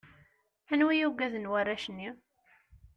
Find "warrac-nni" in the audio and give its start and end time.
1.51-2.09